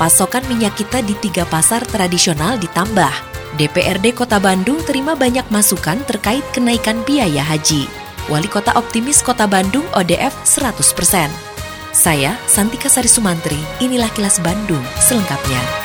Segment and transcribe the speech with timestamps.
[0.00, 3.12] pasokan minyak kita di tiga pasar tradisional ditambah.
[3.60, 7.84] DPRD Kota Bandung terima banyak masukan terkait kenaikan biaya haji.
[8.32, 11.28] Wali Kota optimis Kota Bandung ODF 100%.
[11.92, 15.81] Saya, Santika Sari Sumantri, inilah kilas Bandung selengkapnya.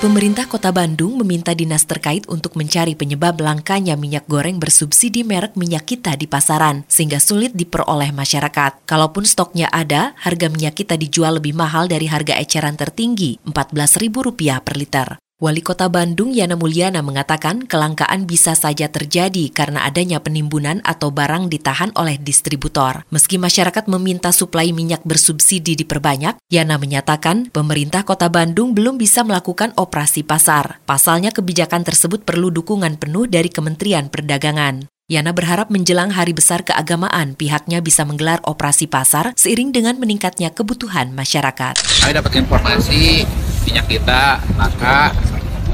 [0.00, 5.84] Pemerintah Kota Bandung meminta dinas terkait untuk mencari penyebab langkanya minyak goreng bersubsidi merek minyak
[5.84, 8.80] kita di pasaran, sehingga sulit diperoleh masyarakat.
[8.88, 14.74] Kalaupun stoknya ada, harga minyak kita dijual lebih mahal dari harga eceran tertinggi, Rp14.000 per
[14.80, 15.08] liter.
[15.40, 21.48] Wali Kota Bandung Yana Mulyana mengatakan kelangkaan bisa saja terjadi karena adanya penimbunan atau barang
[21.48, 23.08] ditahan oleh distributor.
[23.08, 29.72] Meski masyarakat meminta suplai minyak bersubsidi diperbanyak, Yana menyatakan pemerintah Kota Bandung belum bisa melakukan
[29.80, 30.84] operasi pasar.
[30.84, 34.92] Pasalnya kebijakan tersebut perlu dukungan penuh dari Kementerian Perdagangan.
[35.08, 41.16] Yana berharap menjelang hari besar keagamaan pihaknya bisa menggelar operasi pasar seiring dengan meningkatnya kebutuhan
[41.16, 41.80] masyarakat.
[41.80, 43.24] Kami dapat informasi
[43.66, 45.10] minyak kita maka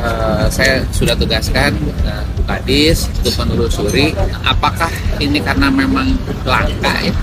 [0.00, 1.74] uh, saya sudah tugaskan
[2.06, 4.12] uh, Kadis untuk menelusuri
[4.44, 6.12] apakah ini karena memang
[6.44, 7.14] langka ya?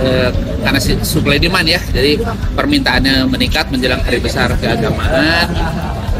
[0.00, 0.28] Uh,
[0.64, 2.20] karena supply demand ya jadi
[2.56, 5.48] permintaannya meningkat menjelang hari besar keagamaan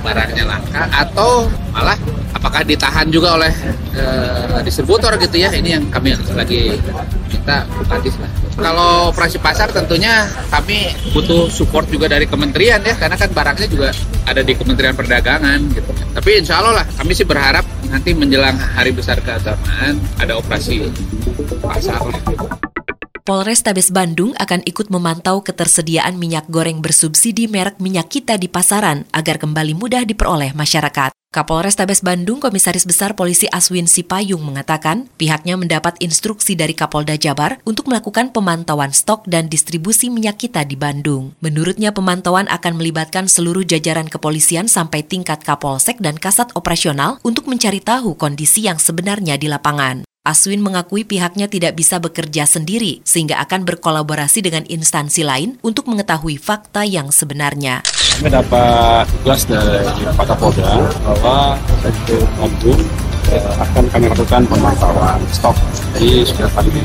[0.00, 1.96] barangnya langka atau malah
[2.40, 3.52] apakah ditahan juga oleh
[4.00, 6.80] uh, distributor gitu ya ini yang kami lagi
[7.28, 13.16] minta Kadis lah kalau operasi pasar tentunya kami butuh support juga dari kementerian ya karena
[13.16, 13.88] kan barangnya juga
[14.28, 15.90] ada di Kementerian Perdagangan gitu.
[16.12, 20.86] Tapi insya Allah lah kami sih berharap nanti menjelang hari besar keagamaan ada operasi
[21.64, 21.98] pasar.
[23.24, 29.06] Polres Tabes Bandung akan ikut memantau ketersediaan minyak goreng bersubsidi merek minyak kita di pasaran
[29.14, 31.19] agar kembali mudah diperoleh masyarakat.
[31.30, 37.62] Kapolres Tabes Bandung Komisaris Besar Polisi Aswin Sipayung mengatakan pihaknya mendapat instruksi dari Kapolda Jabar
[37.62, 41.38] untuk melakukan pemantauan stok dan distribusi minyak kita di Bandung.
[41.38, 47.78] Menurutnya pemantauan akan melibatkan seluruh jajaran kepolisian sampai tingkat Kapolsek dan Kasat Operasional untuk mencari
[47.78, 50.09] tahu kondisi yang sebenarnya di lapangan.
[50.20, 56.36] Aswin mengakui pihaknya tidak bisa bekerja sendiri sehingga akan berkolaborasi dengan instansi lain untuk mengetahui
[56.36, 57.80] fakta yang sebenarnya
[58.20, 60.76] kami dapat tugas dari Pak Kapolda
[61.08, 62.84] bahwa sektor Bandung
[63.32, 65.56] eh, akan kami lakukan pemantauan stok.
[65.96, 66.84] Jadi sudah kami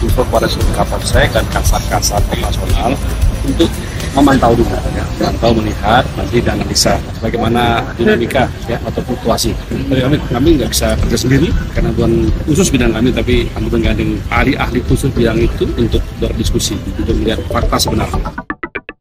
[0.00, 2.96] info kepada seluruh Kapolsek dan kasar-kasar operasional
[3.46, 3.68] untuk
[4.14, 9.52] memantau juga, ya, memantau melihat nanti dan bisa bagaimana dinamika ya atau fluktuasi.
[9.90, 14.10] Jadi kami kami nggak bisa kerja sendiri karena bukan khusus bidang kami, tapi kami menggandeng
[14.30, 18.44] ahli-ahli khusus bidang itu untuk berdiskusi untuk melihat fakta sebenarnya.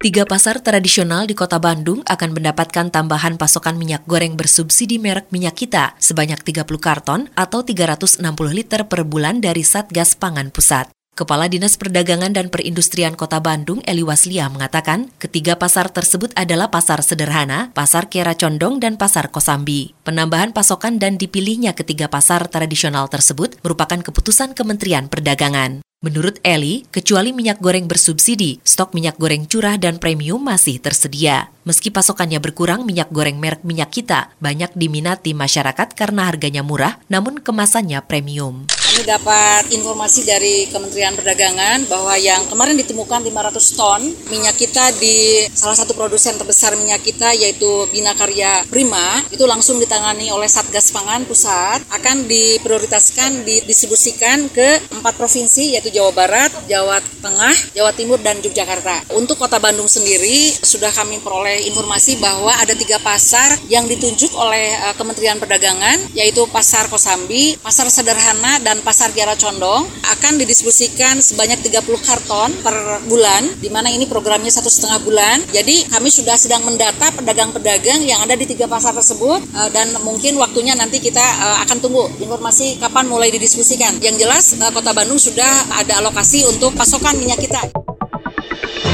[0.03, 5.55] Tiga pasar tradisional di kota Bandung akan mendapatkan tambahan pasokan minyak goreng bersubsidi merek minyak
[5.55, 8.19] kita sebanyak 30 karton atau 360
[8.51, 10.91] liter per bulan dari Satgas Pangan Pusat.
[11.13, 17.05] Kepala Dinas Perdagangan dan Perindustrian Kota Bandung, Eli Waslia, mengatakan ketiga pasar tersebut adalah Pasar
[17.05, 19.93] Sederhana, Pasar Kiara Condong, dan Pasar Kosambi.
[20.01, 25.85] Penambahan pasokan dan dipilihnya ketiga pasar tradisional tersebut merupakan keputusan Kementerian Perdagangan.
[26.01, 31.53] Menurut Eli, kecuali minyak goreng bersubsidi, stok minyak goreng curah dan premium masih tersedia.
[31.61, 37.37] Meski pasokannya berkurang, minyak goreng merek minyak kita banyak diminati masyarakat karena harganya murah, namun
[37.37, 38.65] kemasannya premium.
[38.93, 45.49] Kami dapat informasi dari Kementerian Perdagangan bahwa yang kemarin ditemukan 500 ton minyak kita di
[45.49, 50.93] salah satu produsen terbesar minyak kita yaitu Bina Karya Prima itu langsung ditangani oleh Satgas
[50.93, 58.21] Pangan Pusat akan diprioritaskan didistribusikan ke empat provinsi yaitu Jawa Barat, Jawa Tengah, Jawa Timur,
[58.21, 59.15] dan Yogyakarta.
[59.17, 64.75] Untuk kota Bandung sendiri, sudah kami peroleh informasi bahwa ada tiga pasar yang ditunjuk oleh
[64.85, 71.63] uh, Kementerian Perdagangan, yaitu Pasar Kosambi, Pasar Sederhana, dan Pasar Kiara Condong, akan didistribusikan sebanyak
[71.63, 72.75] 30 karton per
[73.07, 75.39] bulan, di mana ini programnya satu setengah bulan.
[75.55, 80.35] Jadi kami sudah sedang mendata pedagang-pedagang yang ada di tiga pasar tersebut, uh, dan mungkin
[80.35, 83.97] waktunya nanti kita uh, akan tunggu informasi kapan mulai didistribusikan.
[84.03, 84.45] Yang jelas,
[84.75, 87.63] Kota Bandung sudah ada alokasi untuk pasokan minyak kita.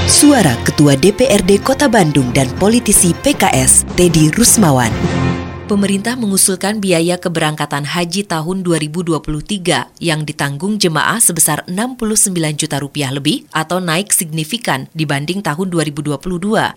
[0.10, 5.29] Suara Ketua DPRD Kota Bandung dan politisi PKS, Teddy Rusmawan.
[5.70, 9.22] Pemerintah mengusulkan biaya keberangkatan haji tahun 2023
[10.02, 16.18] yang ditanggung jemaah sebesar 69 juta rupiah lebih atau naik signifikan dibanding tahun 2022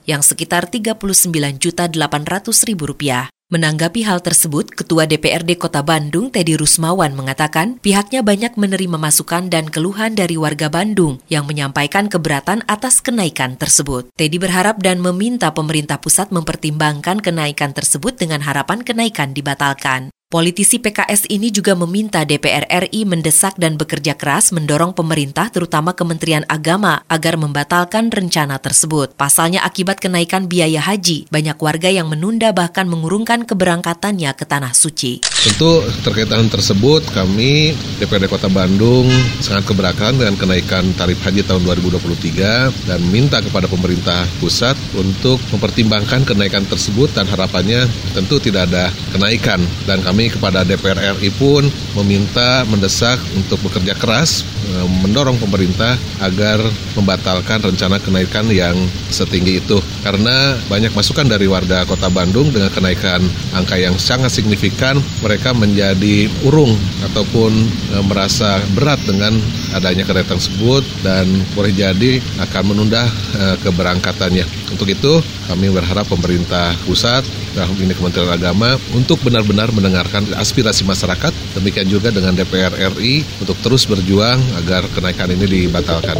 [0.04, 1.08] yang sekitar 39
[1.56, 3.32] juta 800 ribu rupiah.
[3.52, 9.68] Menanggapi hal tersebut, Ketua DPRD Kota Bandung, Teddy Rusmawan, mengatakan pihaknya banyak menerima masukan dan
[9.68, 14.08] keluhan dari warga Bandung yang menyampaikan keberatan atas kenaikan tersebut.
[14.16, 20.08] Teddy berharap dan meminta pemerintah pusat mempertimbangkan kenaikan tersebut dengan harapan kenaikan dibatalkan.
[20.32, 26.48] Politisi PKS ini juga meminta DPR RI mendesak dan bekerja keras mendorong pemerintah terutama Kementerian
[26.48, 29.12] Agama agar membatalkan rencana tersebut.
[29.12, 35.20] Pasalnya akibat kenaikan biaya haji, banyak warga yang menunda bahkan mengurungkan keberangkatannya ke Tanah Suci.
[35.20, 39.12] Tentu terkait hal tersebut kami DPRD Kota Bandung
[39.44, 41.60] sangat keberatan dengan kenaikan tarif haji tahun
[41.92, 47.84] 2023 dan minta kepada pemerintah pusat untuk mempertimbangkan kenaikan tersebut dan harapannya
[48.16, 51.66] tentu tidak ada kenaikan dan kami kami kepada DPR RI pun
[51.98, 56.62] meminta mendesak untuk bekerja keras e, mendorong pemerintah agar
[56.94, 58.78] membatalkan rencana kenaikan yang
[59.10, 59.82] setinggi itu.
[60.06, 63.18] Karena banyak masukan dari warga Kota Bandung dengan kenaikan
[63.50, 66.70] angka yang sangat signifikan mereka menjadi urung
[67.10, 67.50] ataupun
[67.90, 69.34] e, merasa berat dengan
[69.72, 71.24] adanya kenaikan tersebut dan
[71.56, 74.44] boleh jadi akan menunda e, keberangkatannya.
[74.72, 77.24] Untuk itu kami berharap pemerintah pusat
[77.56, 83.22] dalam ini Kementerian Agama untuk benar-benar mendengar mendengarkan aspirasi masyarakat, demikian juga dengan DPR RI
[83.44, 86.18] untuk terus berjuang agar kenaikan ini dibatalkan.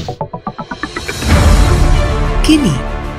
[2.44, 2.74] Kini,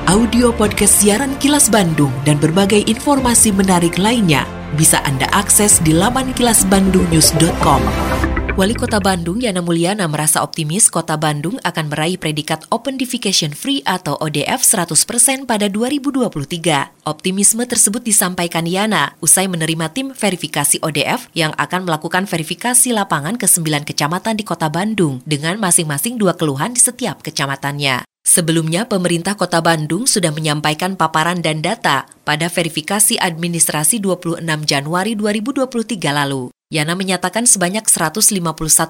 [0.06, 4.46] audio podcast siaran Kilas Bandung dan berbagai informasi menarik lainnya
[4.78, 8.33] bisa Anda akses di laman kilasbandungnews.com.
[8.52, 13.80] Wali Kota Bandung Yana Mulyana merasa optimis Kota Bandung akan meraih predikat Open Defecation Free
[13.88, 17.08] atau ODF 100% pada 2023.
[17.08, 23.48] Optimisme tersebut disampaikan Yana usai menerima tim verifikasi ODF yang akan melakukan verifikasi lapangan ke
[23.48, 28.04] 9 kecamatan di Kota Bandung dengan masing-masing dua keluhan di setiap kecamatannya.
[28.24, 36.12] Sebelumnya, pemerintah Kota Bandung sudah menyampaikan paparan dan data pada verifikasi administrasi 26 Januari 2023
[36.12, 36.48] lalu.
[36.74, 38.42] Yana menyatakan sebanyak 151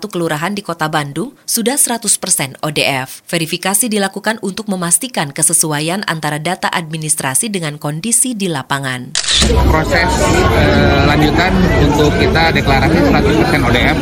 [0.08, 3.20] kelurahan di kota Bandung sudah 100% ODF.
[3.28, 9.20] Verifikasi dilakukan untuk memastikan kesesuaian antara data administrasi dengan kondisi di lapangan.
[9.68, 10.08] Proses
[10.56, 11.52] eh, lanjutan
[11.84, 13.96] untuk kita deklarasi 100% ODF.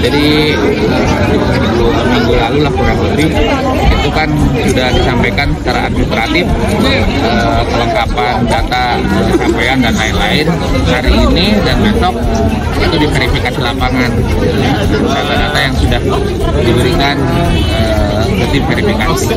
[0.00, 0.26] Jadi
[0.56, 3.28] eh, minggu, minggu lalu lah kurang lebih
[4.02, 4.28] itu kan
[4.66, 6.44] sudah disampaikan secara administratif
[6.82, 10.46] eh, kelengkapan data eh, sampean dan lain-lain.
[10.90, 12.14] Hari ini dan besok
[12.82, 14.10] itu diverifikasi lapangan
[15.06, 16.00] data-data yang sudah
[16.66, 17.16] diberikan
[17.78, 19.34] uh, ke verifikasi.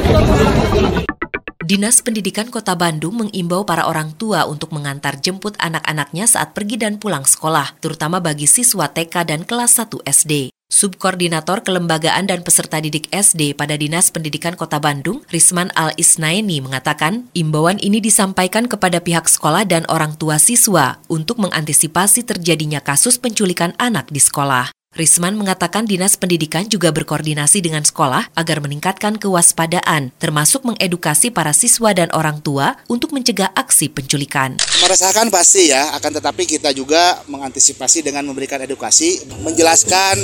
[1.66, 7.02] Dinas Pendidikan Kota Bandung mengimbau para orang tua untuk mengantar jemput anak-anaknya saat pergi dan
[7.02, 10.55] pulang sekolah, terutama bagi siswa TK dan kelas 1 SD.
[10.66, 17.78] Subkoordinator Kelembagaan dan Peserta Didik SD pada Dinas Pendidikan Kota Bandung, Risman Al-Isnaini mengatakan, imbauan
[17.78, 24.10] ini disampaikan kepada pihak sekolah dan orang tua siswa untuk mengantisipasi terjadinya kasus penculikan anak
[24.10, 24.74] di sekolah.
[24.96, 31.92] Risman mengatakan Dinas Pendidikan juga berkoordinasi dengan sekolah agar meningkatkan kewaspadaan, termasuk mengedukasi para siswa
[31.92, 34.56] dan orang tua untuk mencegah aksi penculikan.
[34.80, 40.16] Meresahkan pasti ya, akan tetapi kita juga mengantisipasi dengan memberikan edukasi, menjelaskan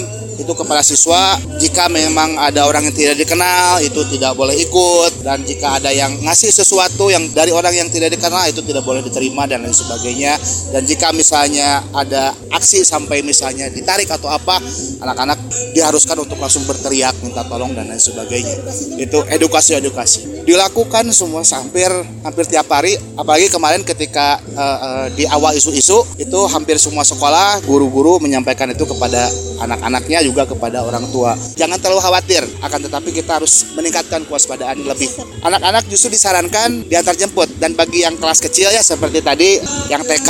[0.42, 5.22] itu kepada siswa jika memang ada orang yang tidak dikenal itu tidak boleh ikut.
[5.22, 9.06] Dan jika ada yang ngasih sesuatu yang dari orang yang tidak dikenal itu tidak boleh
[9.06, 10.36] diterima dan lain sebagainya.
[10.74, 14.58] Dan jika misalnya ada aksi sampai misalnya ditarik atau apa
[15.00, 15.38] anak-anak
[15.78, 18.58] diharuskan untuk langsung berteriak minta tolong dan lain sebagainya.
[18.98, 21.90] Itu edukasi edukasi dilakukan semua hampir
[22.26, 22.98] hampir tiap hari.
[23.16, 28.84] Apalagi kemarin ketika uh, uh, di awal isu-isu itu hampir semua sekolah guru-guru menyampaikan itu
[28.88, 29.30] kepada
[29.62, 35.08] anak-anaknya juga kepada orang tua jangan terlalu khawatir akan tetapi kita harus meningkatkan kewaspadaan lebih
[35.46, 40.30] anak-anak justru disarankan diantar jemput dan bagi yang kelas kecil ya seperti tadi yang TK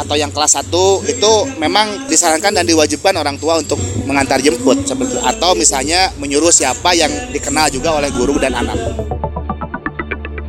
[0.00, 0.72] atau yang kelas 1
[1.06, 6.96] itu memang disarankan dan diwajibkan orang tua untuk mengantar jemput seperti atau misalnya menyuruh siapa
[6.96, 8.78] yang dikenal juga oleh guru dan anak.